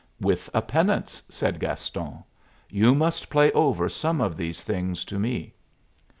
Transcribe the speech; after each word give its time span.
"With 0.19 0.49
a 0.55 0.63
penance," 0.63 1.21
said 1.29 1.59
Gaston. 1.59 2.23
"You 2.71 2.95
must 2.95 3.29
play 3.29 3.51
over 3.51 3.87
some 3.87 4.19
of 4.19 4.35
these 4.35 4.63
things 4.63 5.05
to 5.05 5.19
me." 5.19 5.53